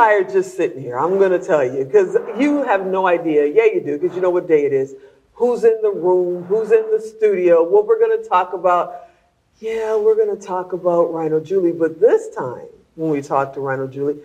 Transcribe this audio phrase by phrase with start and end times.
[0.00, 0.98] tired just sitting here.
[0.98, 3.46] I'm going to tell you because you have no idea.
[3.46, 4.94] Yeah, you do because you know what day it is.
[5.34, 6.44] Who's in the room?
[6.44, 7.62] Who's in the studio?
[7.62, 9.08] What we're going to talk about.
[9.58, 13.60] Yeah, we're going to talk about Rhino Julie, but this time when we talk to
[13.60, 14.16] Rhino Julie,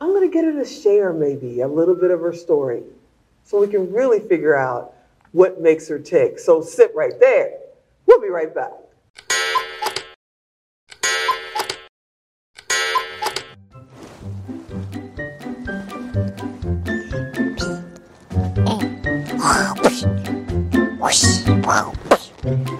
[0.00, 2.82] I'm going to get her to share maybe a little bit of her story
[3.44, 4.94] so we can really figure out
[5.30, 6.40] what makes her tick.
[6.40, 7.56] So sit right there.
[8.06, 8.72] We'll be right back.
[22.44, 22.72] Emmett, do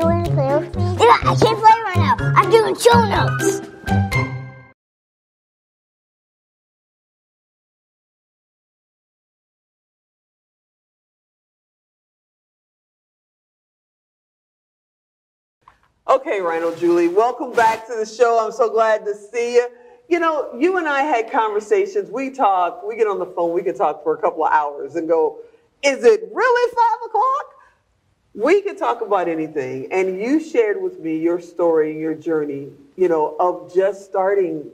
[0.00, 0.84] you want to play with me?
[1.00, 2.16] Yeah, I can't play right now.
[2.36, 3.62] I'm doing show notes.
[16.08, 18.44] Okay, Rhino Julie, welcome back to the show.
[18.44, 19.68] I'm so glad to see you.
[20.08, 22.10] You know, you and I had conversations.
[22.10, 24.96] We talk, we get on the phone, we can talk for a couple of hours
[24.96, 25.38] and go,
[25.82, 27.54] is it really five o'clock?
[28.34, 29.92] We could talk about anything.
[29.92, 34.70] And you shared with me your story, your journey, you know, of just starting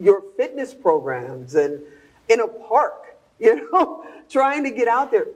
[0.00, 1.80] your fitness programs and
[2.28, 5.26] in a park, you know, trying to get out there.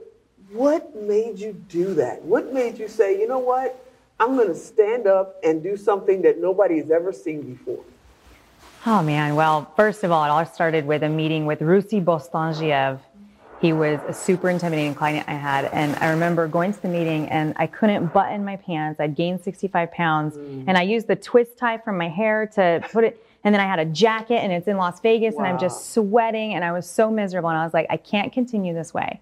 [0.51, 2.21] What made you do that?
[2.21, 3.79] What made you say, you know what?
[4.19, 7.83] I'm going to stand up and do something that nobody has ever seen before.
[8.85, 12.99] Oh man, well, first of all, it all started with a meeting with Rusy Bostangiev.
[13.63, 15.63] He was a super intimidating client I had.
[15.71, 18.99] And I remember going to the meeting and I couldn't button my pants.
[18.99, 20.65] I'd gained 65 pounds mm.
[20.67, 23.25] and I used the twist tie from my hair to put it.
[23.45, 25.45] And then I had a jacket and it's in Las Vegas wow.
[25.45, 27.47] and I'm just sweating and I was so miserable.
[27.51, 29.21] And I was like, I can't continue this way.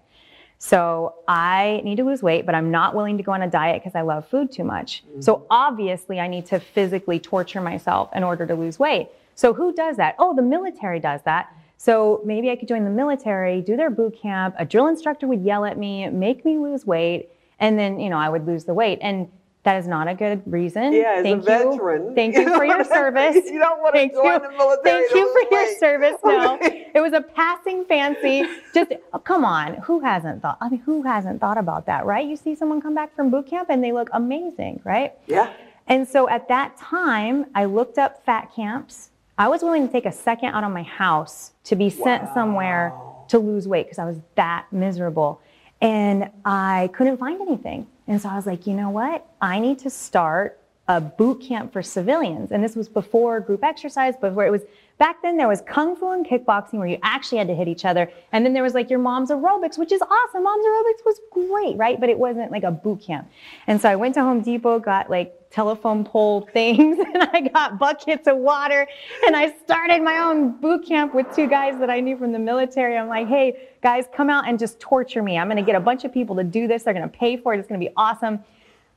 [0.58, 3.80] So I need to lose weight, but I'm not willing to go on a diet
[3.80, 5.04] because I love food too much.
[5.08, 5.20] Mm-hmm.
[5.20, 9.08] So obviously, I need to physically torture myself in order to lose weight.
[9.36, 10.16] So who does that?
[10.18, 11.54] Oh, the military does that.
[11.82, 14.54] So maybe I could join the military, do their boot camp.
[14.56, 18.18] A drill instructor would yell at me, make me lose weight, and then you know
[18.18, 19.00] I would lose the weight.
[19.02, 19.28] And
[19.64, 20.92] that is not a good reason.
[20.92, 22.10] Yeah, as Thank a veteran.
[22.10, 22.14] You.
[22.14, 23.34] Thank you, for your service.
[23.34, 24.38] you don't want to Thank join you.
[24.38, 24.82] the military.
[24.84, 26.14] Thank you for your service.
[26.24, 28.44] No, it was a passing fancy.
[28.72, 30.58] Just oh, come on, who hasn't thought?
[30.60, 32.24] I mean, who hasn't thought about that, right?
[32.24, 35.14] You see someone come back from boot camp and they look amazing, right?
[35.26, 35.52] Yeah.
[35.88, 39.10] And so at that time, I looked up fat camps.
[39.38, 42.34] I was willing to take a second out of my house to be sent wow.
[42.34, 42.94] somewhere
[43.28, 45.40] to lose weight because I was that miserable.
[45.80, 47.86] And I couldn't find anything.
[48.06, 49.26] And so I was like, you know what?
[49.40, 50.60] I need to start
[50.92, 52.52] a boot camp for civilians.
[52.52, 54.62] And this was before group exercise, before it was
[54.98, 57.86] back then there was kung fu and kickboxing where you actually had to hit each
[57.86, 58.12] other.
[58.32, 60.44] And then there was like your mom's aerobics, which is awesome.
[60.44, 61.98] Mom's aerobics was great, right?
[61.98, 63.28] But it wasn't like a boot camp.
[63.66, 67.78] And so I went to Home Depot, got like telephone pole things, and I got
[67.78, 68.86] buckets of water.
[69.26, 72.38] And I started my own boot camp with two guys that I knew from the
[72.38, 72.98] military.
[72.98, 75.38] I'm like, hey, guys, come out and just torture me.
[75.38, 76.82] I'm going to get a bunch of people to do this.
[76.82, 77.58] They're going to pay for it.
[77.58, 78.44] It's going to be awesome.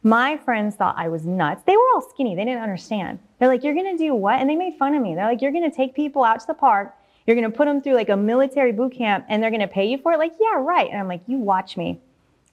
[0.05, 1.63] My friends thought I was nuts.
[1.65, 2.35] They were all skinny.
[2.35, 3.17] They didn't understand.
[3.39, 4.39] They're like, you're going to do what?
[4.39, 5.15] And they made fun of me.
[5.15, 6.95] They're like, you're going to take people out to the park.
[7.25, 9.67] You're going to put them through like a military boot camp and they're going to
[9.67, 10.19] pay you for it.
[10.19, 10.87] Like, yeah, right.
[10.91, 11.99] And I'm like, you watch me.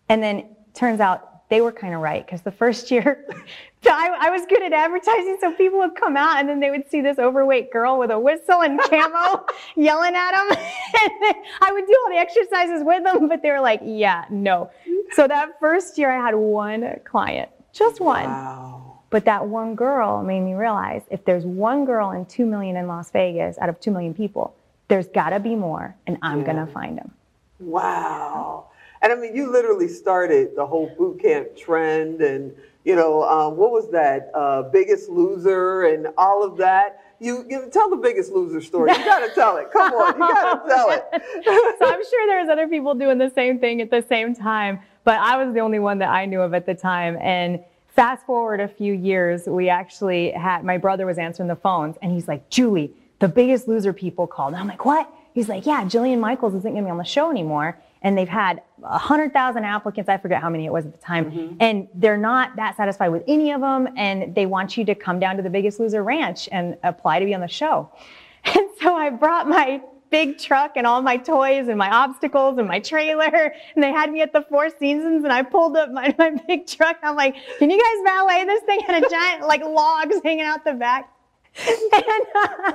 [0.08, 3.26] And then turns out they were kind of right because the first year
[3.86, 6.88] I, I, was good at advertising, so people would come out and then they would
[6.88, 9.44] see this overweight girl with a whistle and camo
[9.76, 10.48] yelling at them.
[10.56, 14.70] and I would do all the exercises with them, but they were like, yeah, no.
[15.14, 18.24] So that first year I had one client, just one.
[18.24, 18.98] Wow.
[19.10, 22.86] But that one girl made me realize if there's one girl in 2 million in
[22.86, 24.56] Las Vegas out of 2 million people,
[24.88, 26.46] there's got to be more, and I'm yeah.
[26.46, 27.12] going to find them.
[27.60, 28.70] Wow.
[29.02, 32.54] And I mean, you literally started the whole boot camp trend and,
[32.84, 34.30] you know, um, what was that?
[34.34, 37.00] Uh, biggest loser and all of that.
[37.22, 38.90] You, you tell the biggest loser story.
[38.90, 39.70] You gotta tell it.
[39.72, 41.04] Come on, you gotta tell it.
[41.78, 45.20] so I'm sure there's other people doing the same thing at the same time, but
[45.20, 47.16] I was the only one that I knew of at the time.
[47.20, 51.96] And fast forward a few years, we actually had my brother was answering the phones,
[52.02, 55.64] and he's like, "Julie, the Biggest Loser people called." And I'm like, "What?" He's like,
[55.64, 60.08] "Yeah, Jillian Michaels isn't gonna be on the show anymore." And they've had 100,000 applicants.
[60.08, 61.30] I forget how many it was at the time.
[61.30, 61.56] Mm-hmm.
[61.60, 63.88] And they're not that satisfied with any of them.
[63.96, 67.24] And they want you to come down to the Biggest Loser Ranch and apply to
[67.24, 67.90] be on the show.
[68.44, 69.80] And so I brought my
[70.12, 73.52] big truck and all my toys and my obstacles and my trailer.
[73.74, 76.66] And they had me at the Four Seasons and I pulled up my, my big
[76.66, 76.98] truck.
[77.02, 78.80] I'm like, can you guys valet this thing?
[78.86, 81.11] And a giant like logs hanging out the back.
[81.54, 82.72] And, uh,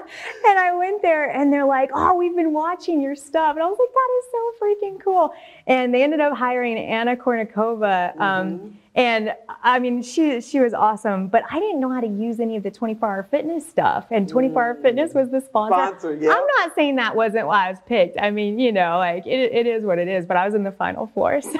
[0.47, 3.55] and I went there and they're like, oh, we've been watching your stuff.
[3.55, 5.33] And I was like, that is so freaking cool.
[5.65, 8.19] And they ended up hiring Anna Kournikova.
[8.19, 8.67] Um, mm-hmm.
[8.95, 12.55] And I mean, she, she was awesome, but I didn't know how to use any
[12.55, 14.07] of the 24 hour fitness stuff.
[14.11, 15.75] And 24 hour fitness was the sponsor.
[15.75, 16.31] sponsor yeah.
[16.31, 18.19] I'm not saying that wasn't why I was picked.
[18.19, 20.63] I mean, you know, like it, it is what it is, but I was in
[20.63, 21.41] the final four.
[21.41, 21.59] So.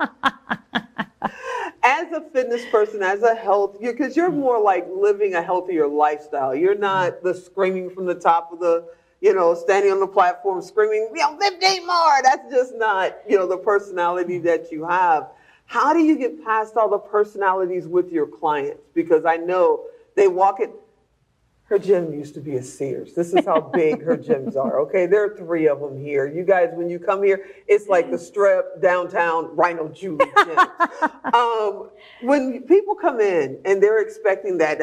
[1.86, 4.40] as a fitness person, as a health, because you're hmm.
[4.40, 6.54] more like living a healthier lifestyle.
[6.54, 8.88] You're not the screaming from the top of the,
[9.20, 12.18] you know, standing on the platform screaming, you know, 15 more.
[12.24, 14.46] That's just not, you know, the personality hmm.
[14.46, 15.28] that you have.
[15.66, 18.82] How do you get past all the personalities with your clients?
[18.92, 19.84] Because I know
[20.16, 20.72] they walk it
[21.68, 23.12] her gym used to be a Sears.
[23.14, 24.78] This is how big her gyms are.
[24.80, 26.28] Okay, there are three of them here.
[26.28, 30.58] You guys, when you come here, it's like the Strip downtown Rhino Julie gym.
[31.34, 31.90] um,
[32.22, 34.78] when people come in and they're expecting that,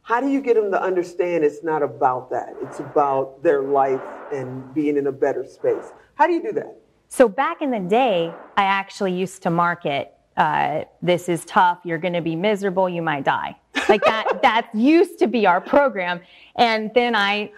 [0.00, 2.54] how do you get them to understand it's not about that?
[2.62, 4.00] It's about their life
[4.32, 5.92] and being in a better space.
[6.14, 6.74] How do you do that?
[7.08, 11.98] So back in the day, I actually used to market uh, this is tough, you're
[11.98, 13.56] going to be miserable, you might die.
[13.88, 16.20] Like that, that used to be our program.
[16.56, 17.52] And then I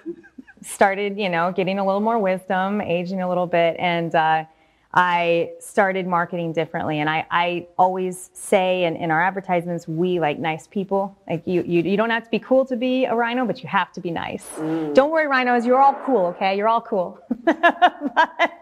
[0.63, 4.45] started, you know, getting a little more wisdom, aging a little bit, and uh,
[4.93, 6.99] I started marketing differently.
[6.99, 11.17] And I, I always say in, in our advertisements, we like nice people.
[11.29, 13.69] Like you, you, you don't have to be cool to be a rhino, but you
[13.69, 14.47] have to be nice.
[14.57, 14.95] Mm.
[14.95, 16.57] Don't worry, rhinos, you're all cool, okay?
[16.57, 17.21] You're all cool.
[17.45, 18.53] but,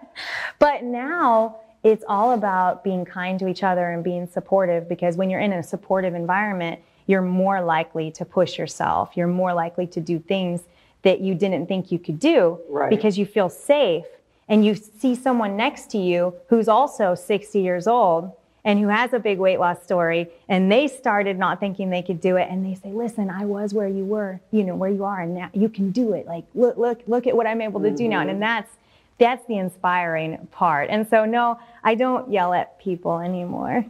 [0.59, 5.31] but now, it's all about being kind to each other and being supportive because when
[5.31, 9.17] you're in a supportive environment, you're more likely to push yourself.
[9.17, 10.61] You're more likely to do things
[11.03, 12.91] that you didn't think you could do right.
[12.91, 14.05] because you feel safe
[14.49, 18.33] and you see someone next to you who's also 60 years old
[18.65, 22.21] and who has a big weight loss story and they started not thinking they could
[22.21, 25.05] do it and they say listen i was where you were you know where you
[25.05, 27.81] are and now you can do it like look look look at what i'm able
[27.81, 27.97] to mm-hmm.
[27.97, 28.73] do now and, and that's
[29.19, 30.89] that's the inspiring part.
[30.91, 33.85] And so, no, I don't yell at people anymore.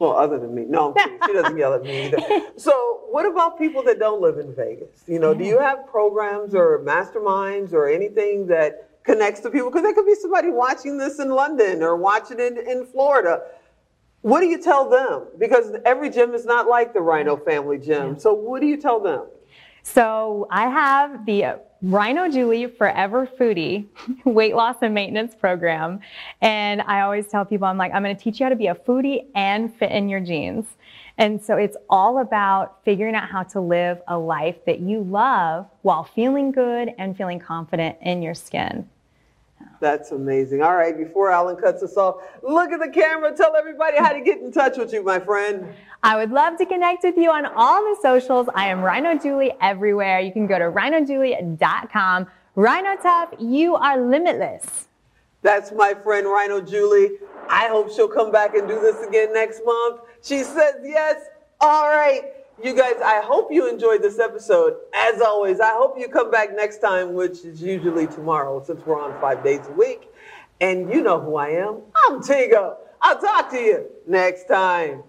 [0.00, 0.64] Well, other than me.
[0.66, 0.94] No,
[1.26, 2.18] she doesn't yell at me either.
[2.56, 5.04] So, what about people that don't live in Vegas?
[5.06, 5.38] You know, yeah.
[5.38, 9.70] do you have programs or masterminds or anything that connects to people?
[9.70, 13.42] Because there could be somebody watching this in London or watching it in Florida.
[14.22, 15.26] What do you tell them?
[15.38, 18.12] Because every gym is not like the Rhino Family Gym.
[18.12, 18.18] Yeah.
[18.18, 19.26] So, what do you tell them?
[19.82, 23.86] So, I have the Rhino Julie Forever Foodie
[24.24, 26.00] weight loss and maintenance program.
[26.42, 28.66] And I always tell people, I'm like, I'm going to teach you how to be
[28.66, 30.66] a foodie and fit in your jeans.
[31.16, 35.66] And so it's all about figuring out how to live a life that you love
[35.82, 38.88] while feeling good and feeling confident in your skin.
[39.80, 40.62] That's amazing.
[40.62, 43.34] All right, before Alan cuts us off, look at the camera.
[43.34, 45.72] Tell everybody how to get in touch with you, my friend.
[46.02, 48.48] I would love to connect with you on all the socials.
[48.54, 50.20] I am Rhino Julie everywhere.
[50.20, 52.26] You can go to rhinojulie.com.
[52.56, 54.88] Rhino Top, you are limitless.
[55.42, 57.12] That's my friend Rhino Julie.
[57.48, 60.02] I hope she'll come back and do this again next month.
[60.22, 61.22] She says yes.
[61.60, 62.22] All right.
[62.62, 64.76] You guys, I hope you enjoyed this episode.
[64.94, 69.00] As always, I hope you come back next time, which is usually tomorrow since we're
[69.00, 70.10] on five days a week.
[70.60, 71.80] And you know who I am.
[72.06, 72.76] I'm Tigo.
[73.00, 75.04] I'll talk to you next time.